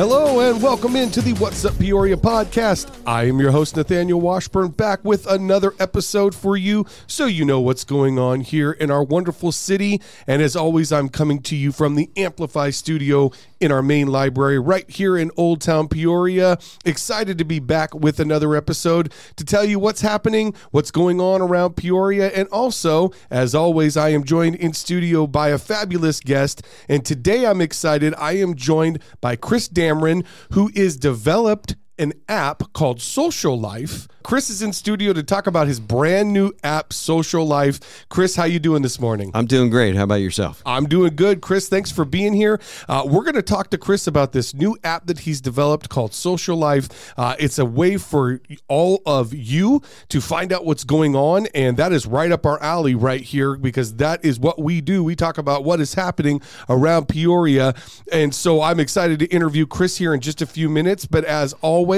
[0.00, 2.90] Hello and welcome into the What's Up Peoria podcast.
[3.06, 7.60] I am your host, Nathaniel Washburn, back with another episode for you so you know
[7.60, 10.00] what's going on here in our wonderful city.
[10.26, 13.30] And as always, I'm coming to you from the Amplify studio
[13.60, 16.58] in our main library right here in Old Town Peoria.
[16.86, 21.42] Excited to be back with another episode to tell you what's happening, what's going on
[21.42, 26.62] around Peoria, and also, as always, I am joined in studio by a fabulous guest.
[26.88, 28.14] And today I'm excited.
[28.16, 34.08] I am joined by Chris Damron, who is developed an app called Socialyfe.
[34.22, 38.06] Chris is in studio to talk about his brand new app, Social Life.
[38.08, 39.30] Chris, how you doing this morning?
[39.34, 39.96] I'm doing great.
[39.96, 40.62] How about yourself?
[40.64, 41.40] I'm doing good.
[41.40, 42.60] Chris, thanks for being here.
[42.88, 46.12] Uh, we're going to talk to Chris about this new app that he's developed called
[46.12, 46.90] Socialyfe.
[47.16, 51.76] Uh, it's a way for all of you to find out what's going on, and
[51.76, 55.02] that is right up our alley right here because that is what we do.
[55.02, 57.74] We talk about what is happening around Peoria,
[58.12, 61.04] and so I'm excited to interview Chris here in just a few minutes.
[61.06, 61.89] But as always,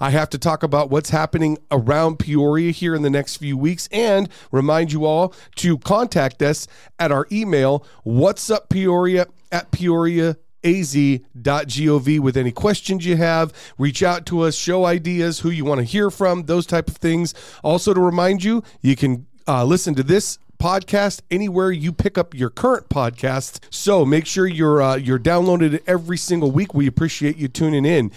[0.00, 3.88] I have to talk about what's happening around Peoria here in the next few weeks
[3.92, 6.66] and remind you all to contact us
[6.98, 13.52] at our email, what's up Peoria at Peoria az.gov with any questions you have.
[13.78, 16.96] Reach out to us show ideas who you want to hear from those type of
[16.96, 17.34] things.
[17.62, 22.34] Also to remind you you can uh, listen to this podcast anywhere you pick up
[22.34, 23.60] your current podcasts.
[23.70, 26.74] So make sure you're uh, you're downloaded every single week.
[26.74, 28.10] We appreciate you tuning in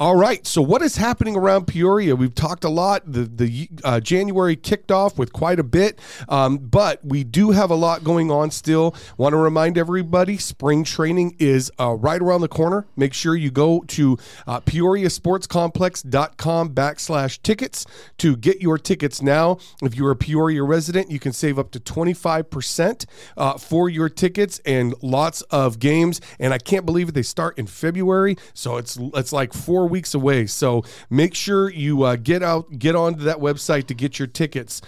[0.00, 0.46] all right.
[0.46, 2.14] So, what is happening around Peoria?
[2.14, 3.02] We've talked a lot.
[3.04, 7.70] The the uh, January kicked off with quite a bit, um, but we do have
[7.70, 8.94] a lot going on still.
[9.16, 12.86] Want to remind everybody, spring training is uh, right around the corner.
[12.94, 17.84] Make sure you go to uh, PeoriaSportsComplex.com backslash tickets
[18.18, 19.58] to get your tickets now.
[19.82, 23.04] If you're a Peoria resident, you can save up to twenty five percent
[23.36, 26.20] uh, for your tickets and lots of games.
[26.38, 27.16] And I can't believe it.
[27.16, 30.46] They start in February, so it's it's like four weeks away.
[30.46, 34.80] So make sure you uh, get out, get onto that website to get your tickets.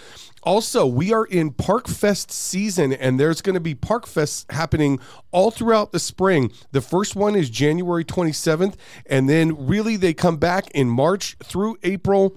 [0.43, 4.99] Also, we are in Park Fest season, and there's going to be Park Fest happening
[5.33, 6.51] all throughout the spring.
[6.73, 11.77] The first one is January 27th, and then really they come back in March through
[11.83, 12.37] April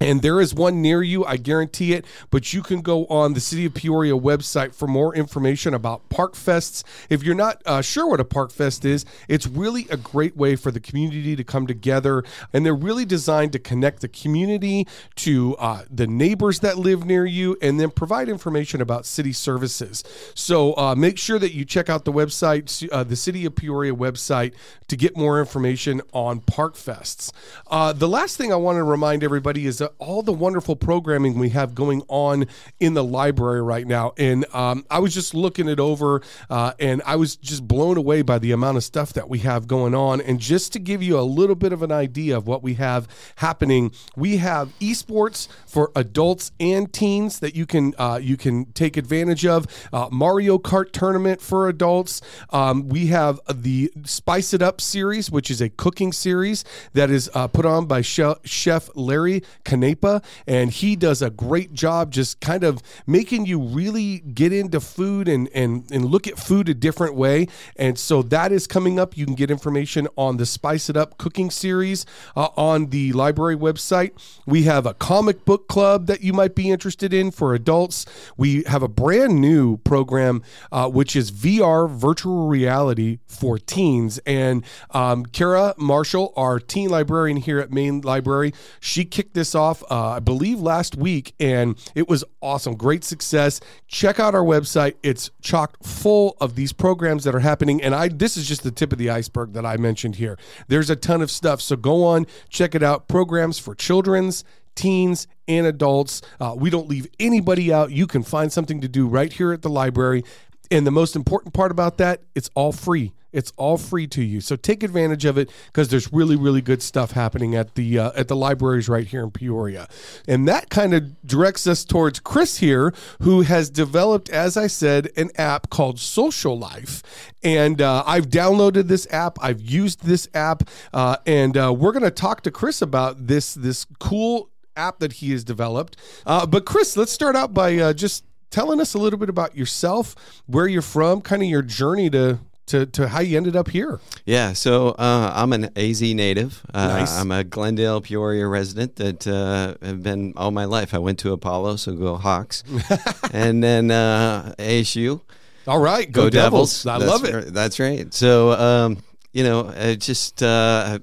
[0.00, 2.06] and there is one near you, I guarantee it.
[2.30, 6.34] But you can go on the City of Peoria website for more information about Park
[6.34, 6.82] Fests.
[7.10, 10.56] If you're not uh, sure what a Park Fest is, it's really a great way
[10.56, 12.24] for the community to come together.
[12.52, 17.26] And they're really designed to connect the community to uh, the neighbors that live near
[17.26, 20.02] you and then provide information about city services.
[20.34, 23.94] So uh, make sure that you check out the website, uh, the City of Peoria
[23.94, 24.54] website,
[24.88, 27.32] to get more information on Park Fests.
[27.70, 31.50] Uh, the last thing I want to remind everybody is all the wonderful programming we
[31.50, 32.46] have going on
[32.78, 34.12] in the library right now.
[34.18, 38.22] And um, I was just looking it over, uh, and I was just blown away
[38.22, 40.20] by the amount of stuff that we have going on.
[40.20, 43.08] And just to give you a little bit of an idea of what we have
[43.36, 48.96] happening, we have esports for adults and teens that you can uh, you can take
[48.96, 49.66] advantage of.
[49.92, 52.20] Uh, Mario Kart tournament for adults.
[52.50, 57.30] Um, we have the Spice It Up series, which is a cooking series that is
[57.34, 59.42] uh, put on by Chef Larry.
[59.80, 64.80] Canepa, and he does a great job just kind of making you really get into
[64.80, 67.46] food and and and look at food a different way.
[67.76, 69.16] And so that is coming up.
[69.16, 73.56] You can get information on the Spice It Up cooking series uh, on the library
[73.56, 74.12] website.
[74.46, 78.06] We have a comic book club that you might be interested in for adults.
[78.36, 80.42] We have a brand new program
[80.72, 84.18] uh, which is VR virtual reality for teens.
[84.26, 89.69] And um, Kara Marshall, our teen librarian here at Main Library, she kicked this off
[89.70, 92.74] off, uh, I believe, last week, and it was awesome.
[92.74, 93.60] Great success.
[93.86, 94.94] Check out our website.
[95.02, 97.82] It's chock full of these programs that are happening.
[97.82, 100.36] And I this is just the tip of the iceberg that I mentioned here.
[100.68, 101.60] There's a ton of stuff.
[101.60, 103.08] So go on, check it out.
[103.08, 104.44] Programs for children's
[104.74, 106.22] teens and adults.
[106.40, 107.90] Uh, we don't leave anybody out.
[107.92, 110.24] You can find something to do right here at the library.
[110.70, 113.12] And the most important part about that, it's all free.
[113.32, 114.40] It's all free to you.
[114.40, 118.12] So take advantage of it because there's really, really good stuff happening at the uh,
[118.16, 119.88] at the libraries right here in Peoria.
[120.26, 122.92] And that kind of directs us towards Chris here,
[123.22, 127.02] who has developed, as I said, an app called Socialyfe.
[127.42, 129.38] And uh, I've downloaded this app.
[129.40, 133.54] I've used this app, uh, and uh, we're going to talk to Chris about this
[133.54, 135.96] this cool app that he has developed.
[136.26, 139.56] Uh, but Chris, let's start out by uh, just telling us a little bit about
[139.56, 140.14] yourself,
[140.46, 144.00] where you're from, kind of your journey to to, to how you ended up here.
[144.24, 146.64] Yeah, so uh, I'm an AZ native.
[146.72, 147.16] Uh, nice.
[147.18, 150.94] I'm a Glendale, Peoria resident that uh, have been all my life.
[150.94, 152.62] I went to Apollo, so go Hawks,
[153.32, 155.20] and then uh, ASU.
[155.66, 156.84] All right, go, go Devils.
[156.84, 156.86] Devils.
[156.86, 157.34] I that's love it.
[157.34, 158.14] Right, that's right.
[158.14, 158.98] So um,
[159.32, 161.00] you know, just uh,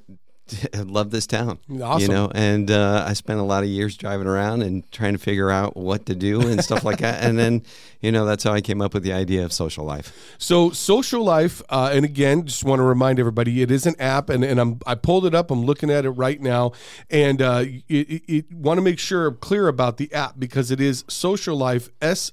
[0.75, 1.59] love this town.
[1.81, 2.01] Awesome.
[2.01, 5.19] You know, and uh, I spent a lot of years driving around and trying to
[5.19, 7.23] figure out what to do and stuff like that.
[7.23, 7.63] And then,
[8.01, 10.11] you know, that's how I came up with the idea of Socialyfe.
[10.37, 14.43] So Socialyfe, uh, and again, just want to remind everybody, it is an app, and,
[14.43, 15.51] and I'm I pulled it up.
[15.51, 16.71] I'm looking at it right now,
[17.09, 20.79] and uh, it, it, want to make sure I'm clear about the app because it
[20.79, 21.89] is Socialyfe.
[22.01, 22.31] S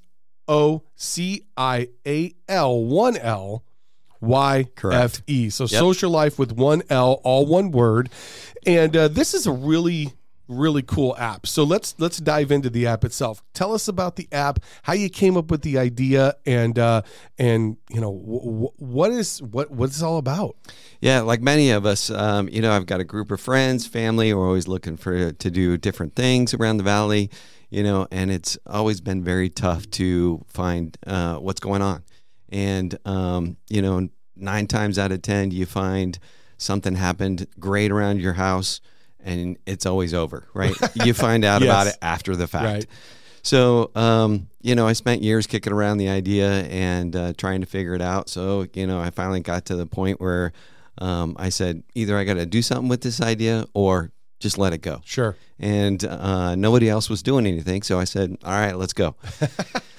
[0.49, 3.65] O C I A L one L
[4.25, 5.51] Y F E.
[5.51, 5.83] So yep.
[5.83, 8.11] Socialyfe with one L, all one word.
[8.67, 10.13] And uh, this is a really
[10.47, 11.47] really cool app.
[11.47, 13.43] So let's let's dive into the app itself.
[13.55, 17.03] Tell us about the app, how you came up with the idea, and uh,
[17.39, 20.57] and you know w- w- what is what what's all about.
[21.01, 24.33] Yeah, like many of us, um, you know, I've got a group of friends, family.
[24.33, 27.31] We're always looking for to do different things around the valley,
[27.71, 32.05] you know, and it's always been very tough to find uh, what's going on.
[32.55, 36.17] And um, you know, nine times out of ten, you find
[36.57, 38.81] something happened great around your house,
[39.19, 40.47] and it's always over.
[40.55, 40.75] Right?
[41.05, 41.69] you find out yes.
[41.69, 42.65] about it after the fact.
[42.65, 42.87] Right.
[43.43, 47.67] So, um, you know, I spent years kicking around the idea and uh, trying to
[47.67, 48.31] figure it out.
[48.31, 50.53] So, you know, I finally got to the point where
[50.97, 54.73] um, I said, either I got to do something with this idea or just let
[54.73, 55.01] it go.
[55.05, 55.37] Sure.
[55.59, 59.17] And uh, nobody else was doing anything, so I said, "All right, let's go."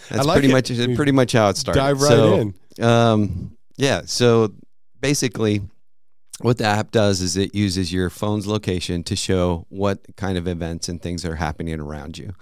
[0.10, 0.88] That's like pretty it.
[0.88, 1.80] much pretty much how it started.
[1.80, 2.34] Dive right so,
[2.78, 2.84] in.
[2.84, 4.02] Um, yeah.
[4.06, 4.54] So
[5.00, 5.62] basically,
[6.42, 10.48] what the app does is it uses your phone's location to show what kind of
[10.48, 12.34] events and things are happening around you.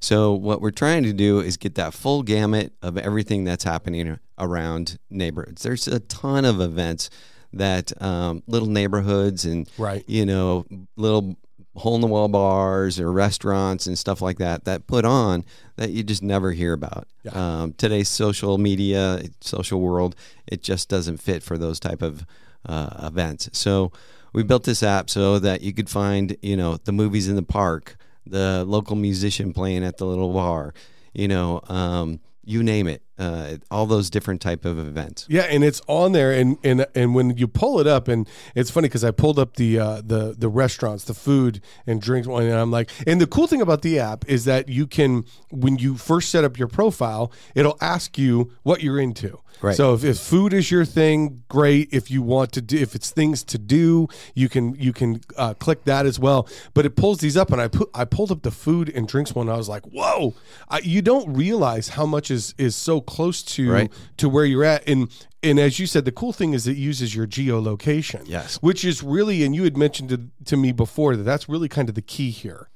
[0.00, 4.18] So what we're trying to do is get that full gamut of everything that's happening
[4.38, 5.62] around neighborhoods.
[5.62, 7.10] There's a ton of events
[7.52, 10.04] that um, little neighborhoods and right.
[10.06, 10.66] you know
[10.96, 11.36] little
[11.78, 15.44] hole in the wall bars or restaurants and stuff like that that put on
[15.76, 17.06] that you just never hear about.
[17.22, 17.32] Yeah.
[17.32, 20.16] Um, today's social media, social world,
[20.46, 22.26] it just doesn't fit for those type of
[22.66, 23.48] uh, events.
[23.52, 23.92] So
[24.32, 27.42] we built this app so that you could find, you know, the movies in the
[27.42, 27.96] park,
[28.26, 30.74] the local musician playing at the little bar,
[31.14, 35.64] you know, um, you name it uh, all those different type of events yeah and
[35.64, 39.04] it's on there and and and when you pull it up and it's funny because
[39.04, 42.70] i pulled up the uh, the the restaurants the food and drinks one and i'm
[42.70, 46.30] like and the cool thing about the app is that you can when you first
[46.30, 49.76] set up your profile it'll ask you what you're into Right.
[49.76, 51.88] So if, if food is your thing, great.
[51.90, 55.54] If you want to do, if it's things to do, you can you can uh,
[55.54, 56.48] click that as well.
[56.74, 59.34] But it pulls these up, and I put I pulled up the food and drinks
[59.34, 59.48] one.
[59.48, 60.34] I was like, whoa!
[60.68, 63.92] I, you don't realize how much is is so close to right.
[64.18, 65.08] to where you're at, and
[65.42, 68.22] and as you said, the cool thing is it uses your geolocation.
[68.26, 68.56] Yes.
[68.56, 71.88] Which is really, and you had mentioned to, to me before that that's really kind
[71.88, 72.68] of the key here.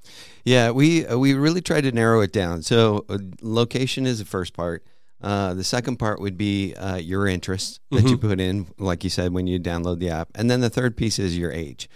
[0.44, 2.62] Yeah, we uh, we really tried to narrow it down.
[2.62, 4.84] So uh, location is the first part.
[5.20, 8.08] Uh, the second part would be uh, your interest that mm-hmm.
[8.08, 10.96] you put in, like you said, when you download the app, and then the third
[10.96, 11.88] piece is your age.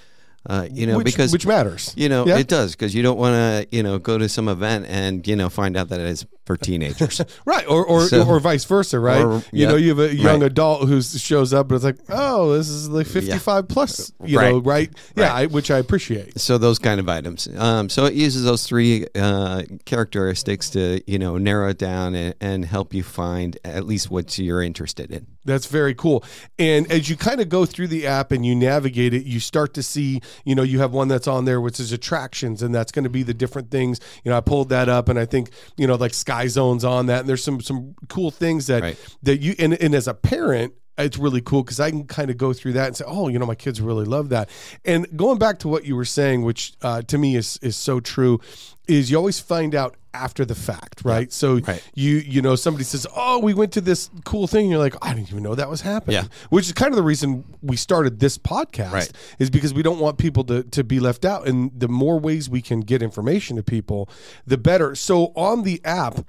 [0.48, 1.92] Uh, you know, which, because which matters.
[1.96, 2.38] You know, yeah.
[2.38, 5.34] it does because you don't want to, you know, go to some event and you
[5.34, 7.66] know find out that it's for teenagers, right?
[7.66, 9.22] Or or, so, or vice versa, right?
[9.22, 10.50] Or, you know, you have a young right.
[10.50, 13.74] adult who shows up, but it's like, oh, this is like fifty-five yeah.
[13.74, 14.52] plus, you right.
[14.52, 14.90] know, right?
[15.14, 15.32] Yeah, right.
[15.32, 16.40] I, which I appreciate.
[16.40, 17.48] So those kind of items.
[17.56, 22.34] Um, so it uses those three uh, characteristics to you know narrow it down and,
[22.40, 25.26] and help you find at least what you're interested in.
[25.44, 26.24] That's very cool.
[26.58, 29.74] And as you kind of go through the app and you navigate it, you start
[29.74, 32.92] to see, you know, you have one that's on there which is attractions, and that's
[32.92, 34.00] going to be the different things.
[34.24, 37.06] You know, I pulled that up, and I think, you know, like Sky Zones on
[37.06, 39.16] that, and there's some some cool things that right.
[39.22, 42.38] that you and, and as a parent, it's really cool because I can kind of
[42.38, 44.48] go through that and say, oh, you know, my kids really love that.
[44.84, 48.00] And going back to what you were saying, which uh, to me is is so
[48.00, 48.40] true,
[48.88, 51.28] is you always find out after the fact, right?
[51.28, 51.82] Yeah, so right.
[51.94, 54.96] you you know somebody says, "Oh, we went to this cool thing." And you're like,
[55.02, 56.28] "I didn't even know that was happening." Yeah.
[56.48, 59.12] Which is kind of the reason we started this podcast right.
[59.38, 62.48] is because we don't want people to to be left out and the more ways
[62.48, 64.08] we can get information to people,
[64.46, 64.94] the better.
[64.94, 66.24] So on the app,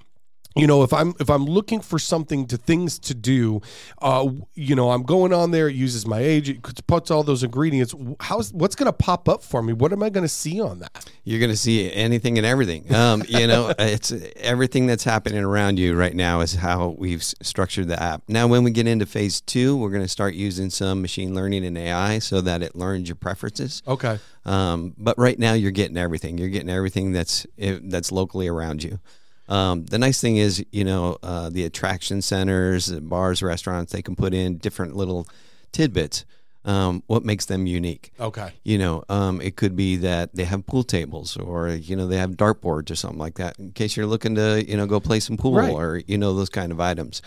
[0.57, 3.61] you know if i'm if i'm looking for something to things to do
[4.01, 7.43] uh you know i'm going on there it uses my age it puts all those
[7.43, 9.73] ingredients how's what's going to pop up for me?
[9.73, 11.09] What am i going to see on that?
[11.23, 12.93] You're going to see anything and everything.
[12.93, 17.87] Um you know it's everything that's happening around you right now is how we've structured
[17.87, 18.23] the app.
[18.27, 21.65] Now when we get into phase two we're going to start using some machine learning
[21.65, 23.81] and ai so that it learns your preferences.
[23.87, 24.19] Okay.
[24.45, 26.37] Um, but right now you're getting everything.
[26.37, 28.99] You're getting everything that's eh, that's locally around you
[29.47, 34.15] um, the nice thing is, you know, uh, the attraction centers, bars, restaurants, they can
[34.15, 35.27] put in different little
[35.71, 36.25] tidbits.
[36.65, 38.11] Um, what makes them unique?
[38.19, 38.51] Okay.
[38.65, 42.17] You know, um, it could be that they have pool tables, or you know, they
[42.17, 45.21] have dartboards or something like that, in case you're looking to, you know, go play
[45.21, 45.71] some pool, right.
[45.71, 47.21] or you know, those kind of items.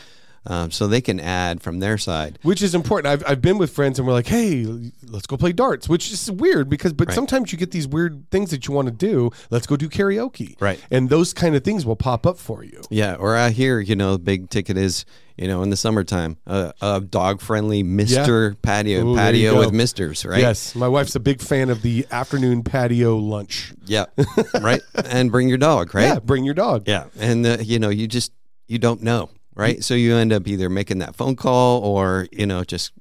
[0.47, 2.39] Um, so they can add from their side.
[2.43, 3.13] which is important.
[3.13, 4.65] I've, I've been with friends and we're like, hey,
[5.09, 7.15] let's go play darts, which is weird because, but Right.
[7.15, 9.31] sometimes you get these weird things that you want to do.
[9.51, 10.57] Let's go do karaoke.
[10.61, 10.81] Right.
[10.91, 12.81] And those kind of things will pop up for you.
[12.91, 15.05] Yeah, or I hear you know big ticket is
[15.37, 20.25] you know in the summertime a, a dog friendly Mister patio Ooh, patio with Misters
[20.25, 20.41] right.
[20.41, 20.75] Yes.
[20.75, 23.73] My wife's a big fan of the afternoon patio lunch.
[23.87, 24.07] Yeah.
[24.61, 24.81] right.
[25.05, 25.95] And bring your dog.
[25.95, 26.05] Right.
[26.05, 26.19] Yeah.
[26.21, 26.89] Bring your dog.
[26.89, 28.33] Yeah, and uh, you know, you just
[28.69, 29.29] you don't know,
[29.61, 29.85] right?
[29.85, 32.93] So you end up either making that phone call or you know just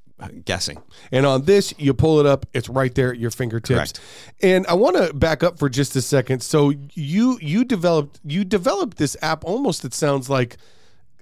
[0.44, 0.82] guessing.
[1.12, 3.94] And on this, you pull it up, it's right there at your fingertips.
[3.94, 4.00] Correct.
[4.42, 6.42] And I want to back up for just a second.
[6.44, 10.58] So you you developed you developed this app almost it sounds like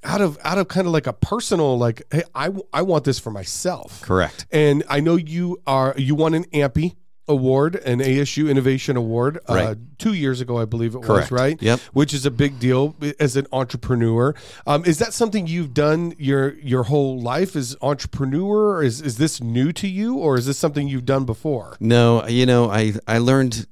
[0.04, 3.20] out of out of kind of like a personal like hey I I want this
[3.20, 4.02] for myself.
[4.02, 4.46] Correct.
[4.52, 6.96] And I know you are you want an AMPI
[7.28, 11.32] award, an ASU Innovation Award, uh, two years ago, I believe it Correct.
[11.32, 11.62] was, right?
[11.62, 11.80] Yep.
[11.94, 14.36] Which is a big deal as an entrepreneur.
[14.66, 18.84] Um, is that something you've done your your whole life as entrepreneur?
[18.84, 21.78] Is is this new to you, or is this something you've done before?
[21.80, 23.68] No, you know, I I learned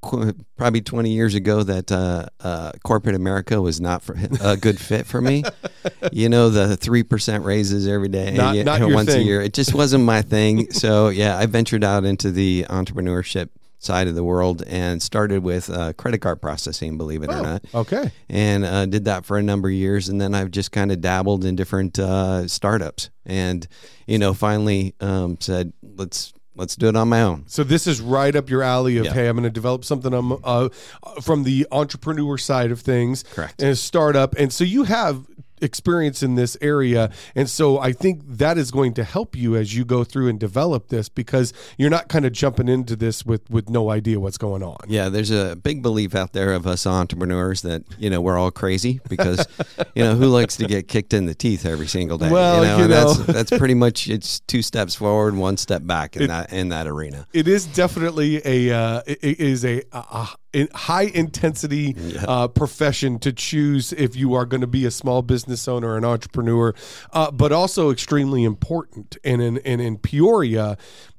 [0.00, 5.06] probably 20 years ago that uh, uh, corporate America was not for, a good fit
[5.06, 5.44] for me.
[6.12, 9.22] you know, the 3% raises every day, Not- you not once thing.
[9.22, 9.40] a year.
[9.40, 10.68] It just wasn't my thing.
[10.78, 13.48] So, yeah, I ventured out into the entrepreneurship
[13.80, 17.64] side of the world and started with uh, credit card processing, believe it or not.
[17.74, 18.10] Okay.
[18.28, 21.00] and uh, did that for a number of years and then i've just kind of
[21.00, 23.66] dabbled in different uh, startups and
[24.06, 28.00] you know finally um, said let's let's do it on my own So this is
[28.00, 29.12] right up your alley of Yeah.
[29.14, 30.68] hey, I'm going to develop something um, uh,
[31.22, 33.62] from the entrepreneur side of things, Correct.
[33.62, 34.34] and a startup.
[34.36, 35.24] And so you have
[35.60, 39.74] experience in this area, and so I think that is going to help you as
[39.76, 43.48] you go through and develop this because you're not kind of jumping into this with
[43.50, 44.76] with no idea what's going on.
[44.88, 48.50] yeah there's a big belief out there of us entrepreneurs that you know we're all
[48.50, 49.46] crazy because
[49.94, 52.68] you know who likes to get kicked in the teeth every single day Well, you
[52.68, 53.12] know, you know.
[53.14, 56.86] that's that's pretty much it's two steps forward one step back in that in that
[56.86, 60.28] arena It is definitely a uh, it it is a, a, a
[60.74, 65.68] high intensity uh, profession to choose if you are going to be a small business
[65.68, 66.74] owner, an entrepreneur,
[67.12, 69.16] uh, but also extremely important.
[69.24, 70.78] And in and in Peoria.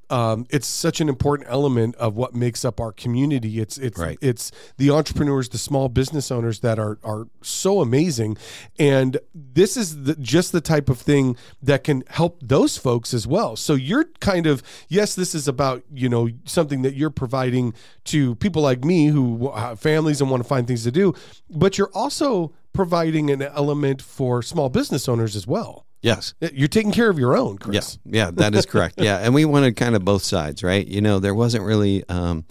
[0.10, 3.60] Um, it's such an important element of what makes up our community.
[3.60, 4.18] It's it's Right.
[4.22, 8.38] it's the entrepreneurs, the small business owners that are are so amazing,
[8.78, 13.28] and this is the, just the type of thing that can help those folks as
[13.28, 13.56] well.
[13.56, 17.74] So you're kind of yes, this is about you know something that you're providing
[18.06, 21.14] to people like me who have families and want to find things to do,
[21.50, 25.86] but you're also providing an element for small business owners as well.
[26.02, 28.00] Yes You're taking care of your own, Chris.
[28.06, 28.96] yeah, yeah that is correct.
[29.02, 30.86] Yeah, and we wanted kind of both sides, right?
[30.86, 32.46] You know, there wasn't really um,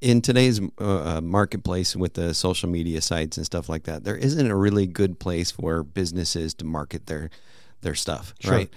[0.00, 4.04] in today's uh, uh, marketplace with the social media sites and stuff like that.
[4.04, 7.30] There isn't a really good place for businesses to market their
[7.80, 8.70] their stuff, right?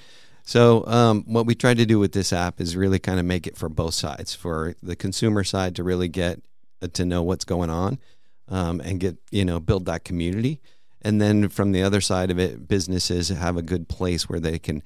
[0.44, 3.46] So, um, what we tried to do with this app is really kind of make
[3.48, 6.42] it for both sides, for the consumer side to really get
[6.82, 8.00] uh, to know what's going on
[8.48, 10.60] um, and get you know build that community,
[11.02, 14.60] and then from the other side of it, businesses have a good place where they
[14.60, 14.84] can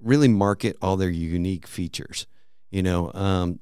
[0.00, 2.26] really market all their unique features.
[2.70, 3.60] You know, um,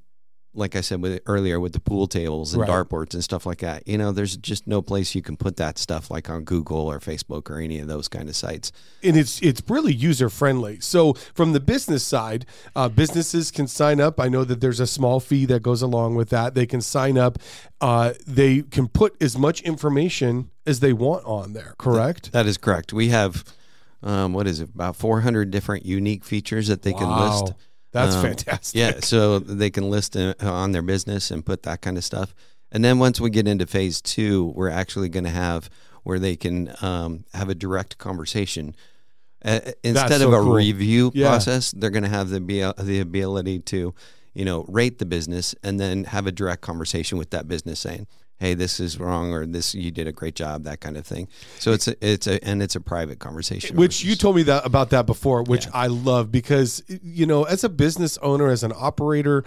[0.56, 2.70] like I said with earlier with the pool tables and Right.
[2.70, 3.86] dartboards and stuff like that.
[3.88, 7.00] You know, there's just no place you can put that stuff like on Google or
[7.00, 8.70] Facebook or any of those kind of sites.
[9.02, 10.78] and it's it's really user friendly.
[10.80, 12.46] So from the business side,
[12.76, 14.18] uh, businesses can sign up.
[14.20, 16.54] I know that there's a small fee that goes along with that.
[16.54, 17.38] They can sign up.
[17.80, 21.74] Uh, they can put as much information as they want on there.
[21.78, 22.32] Correct.
[22.32, 22.92] That is correct.
[22.92, 23.44] We have
[24.02, 27.52] um, what is it about 400 different unique features that they can list.
[27.94, 28.78] That's Um, fantastic.
[28.78, 32.34] Yeah, so they can list it on their business and put that kind of stuff.
[32.72, 35.70] And then once we get into phase two, we're actually going to have
[36.02, 38.74] where they can um, have a direct conversation.
[39.44, 40.54] Uh, instead so of a cool.
[40.54, 41.28] review Yeah.
[41.28, 43.94] process, they're going to have the be- the ability to,
[44.34, 48.06] you know, rate the business and then have a direct conversation with that business saying,
[48.38, 51.28] "Hey, this is wrong," or "This you did a great job," that kind of thing.
[51.58, 53.76] So it's a, it's a and it's a private conversation.
[53.76, 57.64] which you told me that about that before which i love because you know as
[57.64, 59.44] a business owner as an operator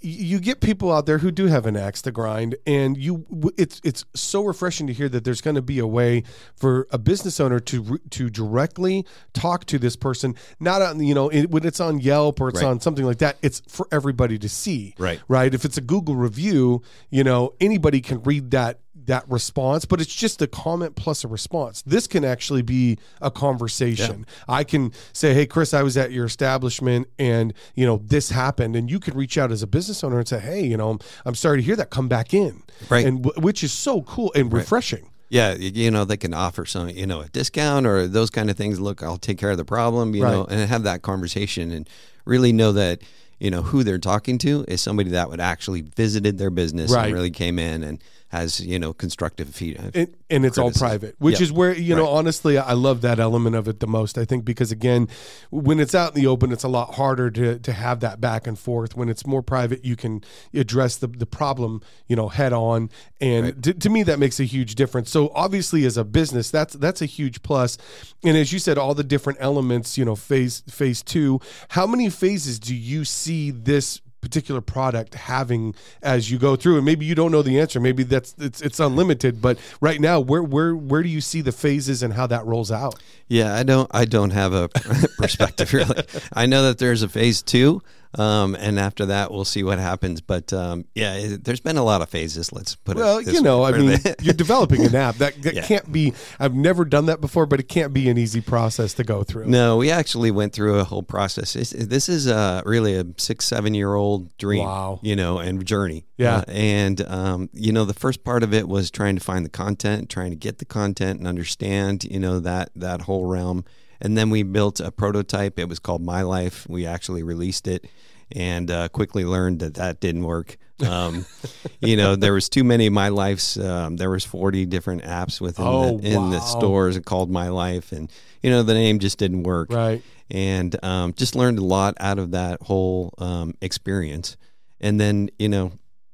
[0.00, 3.24] you get people out there who do have an axe to grind and you
[3.56, 6.22] it's it's so refreshing to hear that there's going to be a way
[6.56, 11.28] for a business owner to to directly talk to this person not on you know
[11.28, 12.68] it, when it's on Yelp or it's Right.
[12.68, 15.20] on something like that it's for everybody to see Right.
[15.28, 20.00] right if it's a Google review you know anybody can read that that response, but
[20.00, 21.82] it's just a comment plus a response.
[21.82, 24.26] This can actually be a conversation.
[24.48, 28.76] I can say, "Hey, Chris, I was at your establishment, and you know this happened,"
[28.76, 30.98] and you can reach out as a business owner and say, "Hey, you know, I'm,
[31.24, 31.90] I'm sorry to hear that.
[31.90, 33.04] Come back in." Right.
[33.06, 35.10] and w- which is so cool and refreshing.
[35.28, 38.50] Yeah, y- you know, they can offer some, you know, a discount or those kind
[38.50, 38.78] of things.
[38.80, 41.88] Look, I'll take care of the problem, you know, and have that conversation and
[42.24, 43.00] really know that,
[43.40, 47.06] you know, who they're talking to is somebody that would actually visited their business Right.
[47.06, 49.94] and really came in and has, you know, constructive feedback.
[49.94, 51.40] Uh, and, and it's all private, which Yep.
[51.42, 52.18] is where you know Right.
[52.18, 54.16] honestly I love that element of it the most.
[54.16, 55.06] I think because again,
[55.50, 58.46] when it's out in the open, it's a lot harder to to have that back
[58.46, 58.96] and forth.
[58.96, 60.22] When it's more private, you can
[60.54, 62.88] address the the problem you know head on,
[63.20, 65.10] and to, to me that makes a huge difference.
[65.10, 67.76] So obviously, as a business, that's that's a huge plus.
[68.24, 71.38] And as you said, all the different elements, you know, phase phase two.
[71.68, 74.00] How many phases do you see this?
[74.22, 78.04] Particular product having as you go through and maybe you don't know the answer maybe
[78.04, 82.02] that's it's it's unlimited but right now where where where do you see the phases
[82.02, 82.94] and how that rolls out
[83.28, 83.88] Yeah, I don't.
[83.92, 84.68] I don't have a
[85.18, 86.04] perspective really.
[86.32, 87.82] I know that there's a phase two,
[88.18, 90.20] um, and after that, we'll see what happens.
[90.20, 92.52] But um, yeah, it, there's been a lot of phases.
[92.52, 93.24] Let's put well it.
[93.26, 95.62] this you know i mean you're developing an app that, that Yeah.
[95.66, 99.04] can't be i've never done that before but it can't be an easy process to
[99.04, 101.52] go through No, we actually went through a whole process.
[101.54, 105.00] This, this is uh, really a six, seven year old dream, Wow.
[105.02, 106.04] you know, and journey.
[106.16, 106.36] Yeah.
[106.38, 109.50] Uh, and, um, you know, the first part of it was trying to find the
[109.50, 113.64] content, trying to get the content and understand, you know, that, that whole realm.
[114.02, 115.58] And then we built a prototype.
[115.58, 116.66] It was called My Life.
[116.68, 117.86] We actually released it
[118.30, 120.56] and uh, quickly learned that that didn't work.
[120.86, 121.24] Um,
[121.80, 123.56] you know, there was too many My Lives.
[123.56, 127.92] Um, there was 40 different apps within Oh, the, in the stores called My Life.
[127.92, 128.10] And,
[128.42, 132.18] you know, the name just didn't work right and um, just learned a lot out
[132.18, 134.36] of that whole um, experience.
[134.80, 135.72] And then, you know,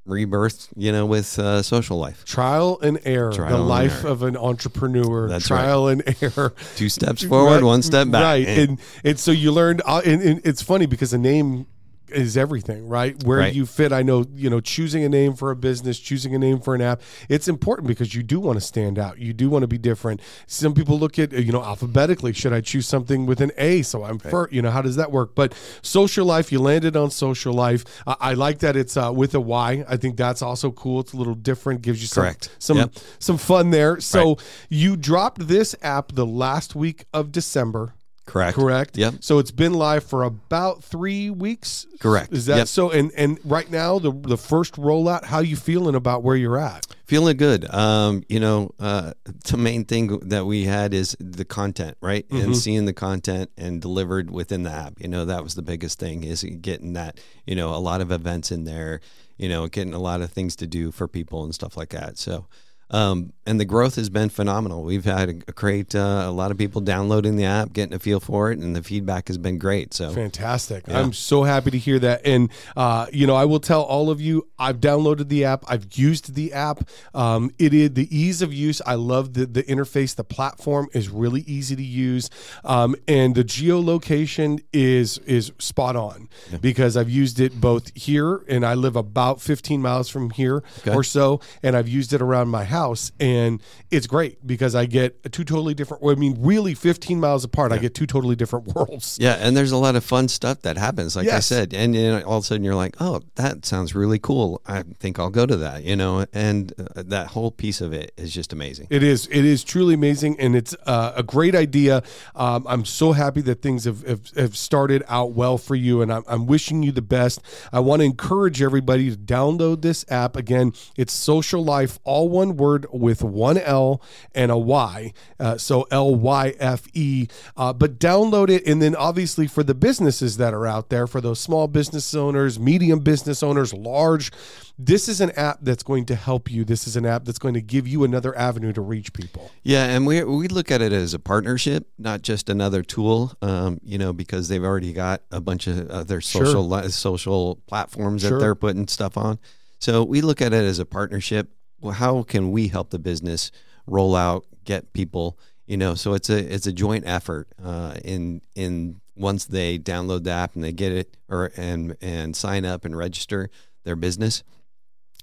[0.09, 2.25] rebirth, you know, with uh, Socialyfe.
[2.25, 4.11] trial and error Trial the and life error.
[4.12, 8.23] of an entrepreneur That's trial and error Two steps forward, Right, one step back.
[8.23, 11.67] Right, And- and and so you learned, uh, and, and it's funny because the name
[12.11, 13.23] is everything, right?
[13.25, 13.55] Where Right.
[13.55, 13.93] you fit.
[13.93, 16.81] I know, you know, choosing a name for a business, choosing a name for an
[16.81, 19.19] app, it's important because you do want to stand out.
[19.19, 20.21] You do want to be different.
[20.47, 22.33] Some people look at, you know, alphabetically.
[22.33, 23.83] Should I choose something with an A?
[23.83, 25.35] So I'm for, You know, how does that work?
[25.35, 27.85] But Socialyfe, you landed on Socialyfe.
[28.07, 29.85] I, I like that it's uh, with a Y.
[29.88, 31.01] I think that's also cool.
[31.01, 31.83] It's a little different.
[31.83, 32.51] Gives you some Correct.
[32.59, 32.92] some Yep.
[33.18, 34.01] some fun there.
[34.01, 34.37] So
[34.68, 37.94] you dropped this app the last week of December.
[38.29, 38.57] Correct.
[38.57, 38.97] Correct.
[38.97, 39.14] Yep.
[39.21, 41.87] So it's been live for about three weeks.
[41.99, 42.33] Correct.
[42.33, 42.69] Is that Yep.
[42.69, 42.91] so?
[42.91, 45.25] And and right now the the first rollout.
[45.25, 46.87] How you feeling about where you're at?
[47.07, 47.69] Feeling good.
[47.73, 49.14] Um, you know, uh,
[49.45, 52.29] the main thing that we had is the content, right?
[52.29, 52.45] Mm-hmm.
[52.45, 55.01] And seeing the content and delivered within the app.
[55.01, 58.12] You know, that was the biggest thing is getting that, you know, a lot of
[58.12, 59.01] events in there,
[59.38, 62.19] you know, getting a lot of things to do for people and stuff like that.
[62.19, 62.47] So,
[62.90, 64.83] um, and the growth has been phenomenal.
[64.83, 68.20] We've had a great, uh, a lot of people downloading the app, getting a feel
[68.20, 69.94] for it, and the feedback has been great.
[69.94, 70.88] So, Fantastic.
[70.88, 72.27] I'm so happy to hear that.
[72.27, 75.64] And, uh, you know, I will tell all of you, I've downloaded the app.
[75.68, 76.88] I've used the app.
[77.14, 78.83] Um, it is the ease of use.
[78.85, 80.14] I love the, the interface.
[80.14, 82.29] The platform is really easy to use.
[82.64, 86.29] Um, and the geolocation is, is spot on
[86.61, 90.94] because I've used it both here and I live about 15 miles from here Okay.
[90.94, 91.40] or so.
[91.62, 92.78] And I've used it around my house
[93.21, 97.73] and it's great because I get two totally different, I mean, really 15 miles apart,
[97.73, 99.19] I get two totally different worlds.
[99.21, 102.03] Yeah, and there's a lot of fun stuff that happens, like I said, and you
[102.03, 104.61] know, all of a sudden you're like, "Oh, that sounds really cool.
[104.67, 108.12] I think I'll go to that." You know, and uh, that whole piece of it
[108.17, 108.87] is just amazing.
[108.91, 109.27] It is.
[109.31, 112.03] It is truly amazing, and it's uh, a great idea.
[112.35, 116.12] Um, I'm so happy that things have, have, have started out well for you, and
[116.12, 117.41] I'm, I'm wishing you the best.
[117.73, 120.37] I want to encourage everybody to download this app.
[120.37, 124.00] Again, it's Socialyfe, all one word with one L
[124.35, 125.12] and a Y.
[125.40, 127.28] Uh, so L Y F E.
[127.57, 131.20] Uh, but download it, and then obviously for the businesses that are out there, for
[131.20, 134.31] those small business owners, medium business owners, large,
[134.78, 136.64] this is an app that's going to help you.
[136.64, 139.50] This is an app that's going to give you another avenue to reach people.
[139.62, 143.33] Yeah, and we we look at it as a partnership, not just another tool.
[143.42, 146.44] Um, you know, because they've already got a bunch of other Sure.
[146.46, 148.31] social li- social platforms Sure.
[148.33, 149.38] that they're putting stuff on.
[149.81, 151.50] So we look at it as a partnership.
[151.81, 153.51] Well, how can we help the business
[153.87, 155.38] roll out, get people?
[155.67, 157.49] You know, so it's a it's a joint effort.
[157.62, 162.35] Uh, in in once they download the app and they get it, or and and
[162.35, 163.51] sign up and register
[163.85, 164.43] their business,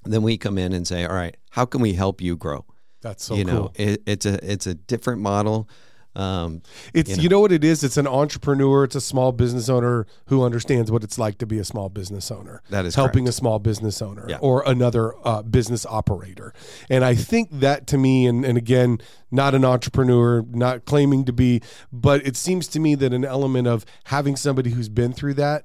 [0.04, 2.66] then we come in and say, all right, how can we help you grow?
[3.02, 3.54] That's so you cool.
[3.54, 5.70] know it, it's a it's a different model
[6.16, 6.62] um,
[6.94, 7.40] It's you know.
[7.40, 7.84] what it is.
[7.84, 8.84] It's an entrepreneur.
[8.86, 12.32] It's a small business owner who understands what it's like to be a small business
[12.32, 12.62] owner.
[12.70, 13.30] That is helping correct.
[13.30, 14.38] a small business owner Yeah.
[14.42, 16.54] or another uh, business operator.
[16.90, 19.00] And I think that to me, and, and again,
[19.32, 23.68] not an entrepreneur, not claiming to be, but it seems to me that an element
[23.68, 25.64] of having somebody who's been through that,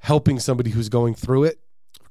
[0.00, 1.58] helping somebody who's going through it,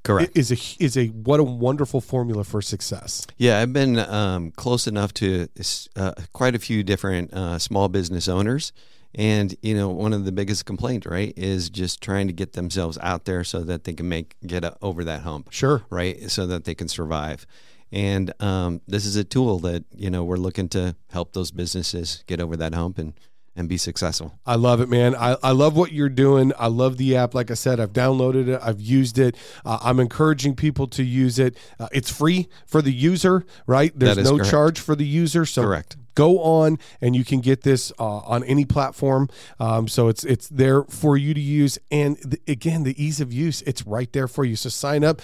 [0.08, 0.38] Correct.
[0.38, 3.28] is a is a what a wonderful formula for success.
[3.38, 5.48] Yeah, I've been um, close enough to
[5.96, 8.72] uh, quite a few different uh, small business owners.
[9.16, 12.98] And you know, one of the biggest complaints, right, is just trying to get themselves
[13.02, 15.52] out there so that they can make get over that hump.
[15.52, 15.84] Sure.
[15.90, 17.46] Right, so that they can survive.
[17.92, 22.24] And um, this is a tool that you know we're looking to help those businesses
[22.28, 23.14] get over that hump and
[23.58, 24.40] and be successful.
[24.46, 25.16] I love it, man.
[25.16, 26.54] I, I love what you're doing.
[26.58, 27.34] I love the app.
[27.34, 29.36] Like I said, I've downloaded it, I've used it.
[29.66, 31.58] Uh, I'm encouraging people to use it.
[31.80, 33.92] Uh, it's free for the user, right?
[33.98, 34.52] There's no correct.
[34.52, 35.46] charge for the user.
[35.46, 35.98] So Correct.
[36.18, 38.04] Go on and you can get this uh,
[38.34, 39.30] on any platform.
[39.60, 41.78] Um, so it's it's there for you to use.
[41.92, 44.56] And the, again, the ease of use, it's right there for you.
[44.56, 45.22] So sign up.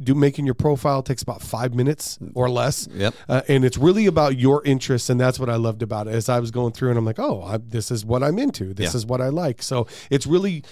[0.00, 2.88] Do making your profile takes about five minutes or less.
[2.94, 3.14] Yep.
[3.28, 6.14] Uh, and it's really about your interests, and that's what I loved about it.
[6.14, 8.72] As I was going through, and I'm like, oh, I, this is what I'm into.
[8.72, 8.98] This Yeah.
[8.98, 9.62] is what I like.
[9.62, 10.62] So it's really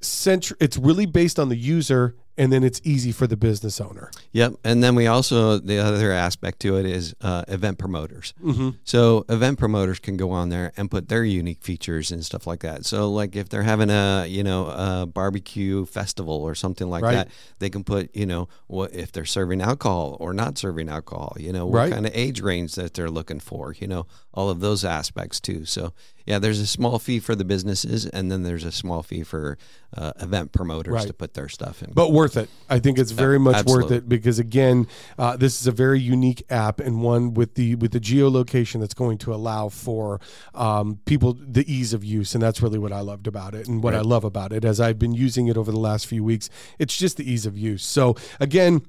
[0.00, 4.10] centr- It's really based on the user, and then it's easy for the business owner.
[4.32, 4.54] Yep.
[4.64, 8.32] And then we also the other aspect to it is uh, event promoters.
[8.42, 8.70] Mm-hmm.
[8.84, 12.60] So event promoters can go on there and put their unique features and stuff like
[12.60, 12.86] that.
[12.86, 17.14] So like if they're having a you know a barbecue festival or something like Right.
[17.14, 21.36] that, they can put you know what if they're serving alcohol or not serving alcohol.
[21.38, 21.92] You know what Right.
[21.92, 23.74] kind of age range that they're looking for.
[23.78, 24.06] You know
[24.38, 25.64] all of those aspects too.
[25.64, 25.92] So
[26.24, 29.58] yeah, there's a small fee for the businesses, and then there's a small fee for
[29.96, 31.06] uh, event promoters Right.
[31.08, 31.90] to put their stuff in.
[31.92, 32.48] But worth it.
[32.70, 34.86] I think it's very much worth it because again,
[35.18, 38.94] uh, this is a very unique app and one with the with the geolocation that's
[38.94, 40.20] going to allow for
[40.54, 43.82] um, people the ease of use, and that's really what I loved about it and
[43.82, 44.64] what I love about it.
[44.64, 46.48] As I've been using it over the last few weeks,
[46.78, 47.84] it's just the ease of use.
[47.84, 48.82] So again.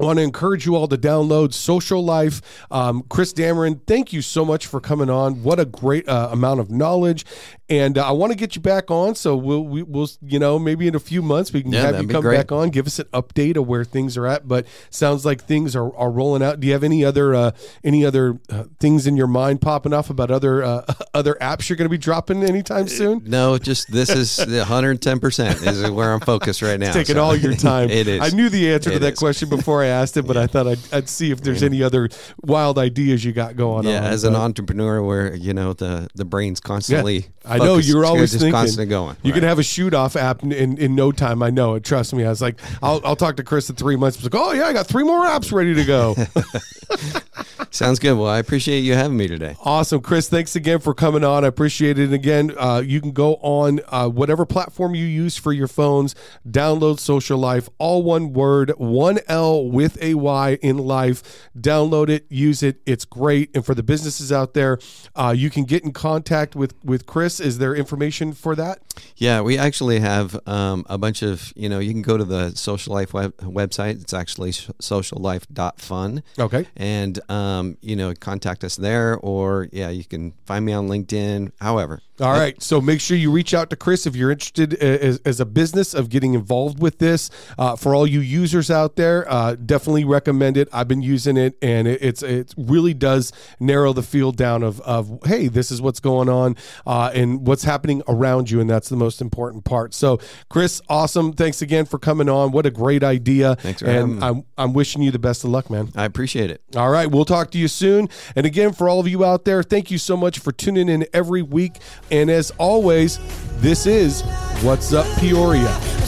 [0.00, 2.40] I want to encourage you all to download Socialyfe.
[2.70, 5.42] Um, Chris Damron, thank you so much for coming on.
[5.42, 7.24] What a great uh, amount of knowledge,
[7.68, 9.14] and uh, I want to get you back on.
[9.14, 12.00] So we'll we, we'll you know maybe in a few months we can Yeah, have
[12.02, 14.48] you come back on, give us an update of where things are at.
[14.48, 16.60] But sounds like things are, are rolling out.
[16.60, 17.50] Do you have any other uh,
[17.84, 20.84] any other uh, things in your mind popping off about other uh,
[21.14, 23.22] other apps you're going to be dropping anytime soon?
[23.26, 26.92] No, just this is 110 percent is where I'm focused right now.
[26.92, 27.90] Taking so- all your time.
[27.90, 28.20] it is.
[28.20, 29.18] I knew the answer to It that is.
[29.18, 32.08] question before I asked it, but I thought I'd, I'd see if there's any other
[32.42, 34.04] wild ideas you got going Yeah, on.
[34.04, 37.26] as an but- entrepreneur, where you know the the brain's constantly.
[37.44, 39.16] I know you're always just thinking constantly going.
[39.22, 39.40] You right.
[39.40, 41.42] can have a shoot off app in, in, in no time.
[41.42, 41.84] I know it.
[41.84, 42.24] Trust me.
[42.24, 44.18] I was like, I'll, I'll talk to Chris in three months.
[44.18, 46.14] He's like, oh yeah, I got three more apps ready to go.
[47.70, 48.14] Sounds good.
[48.14, 49.56] Well, I appreciate you having me today.
[49.62, 50.28] Awesome, Chris.
[50.28, 51.44] Thanks again for coming on.
[51.44, 52.04] I appreciate it.
[52.04, 56.14] And again, uh, you can go on uh, whatever platform you use for your phones.
[56.48, 61.48] Download Socialyfe, all one word, one L with a Y in life.
[61.58, 62.80] Download it, use it.
[62.86, 63.50] It's great.
[63.54, 64.78] And for the businesses out there,
[65.14, 67.40] uh, you can get in contact with with Chris.
[67.40, 68.80] Is there information for that?
[69.16, 72.50] Yeah, we actually have um, a bunch of you know you can go to the
[72.50, 74.00] Socialyfe web, website.
[74.00, 76.22] It's actually socialyfe.fun.
[76.38, 76.66] Okay.
[76.76, 81.52] and um, you know contact us there or yeah you can find me on linkedin
[81.60, 82.60] however All right.
[82.62, 85.46] So make sure you reach out to Chris if you're interested uh, as, as a
[85.46, 87.30] business of getting involved with this.
[87.58, 90.68] Uh, for all you users out there, uh, definitely recommend it.
[90.72, 94.80] I've been using it, and it, it's it really does narrow the field down of
[94.82, 96.56] of hey, this is what's going on
[96.86, 99.94] uh, and what's happening around you, and that's the most important part.
[99.94, 101.32] So, Chris, awesome.
[101.32, 102.52] Thanks again for coming on.
[102.52, 103.56] What a great idea.
[103.56, 104.24] Thanks for having and.
[104.24, 105.90] I'm I'm wishing you the best of luck, man.
[105.96, 108.08] i appreciate it All right, we'll talk to you soon.
[108.36, 111.06] And again, for all of you out there, thank you so much for tuning in
[111.12, 111.78] every week.
[112.10, 113.18] And as always,
[113.58, 114.22] this is
[114.62, 115.99] What's Up Peoria.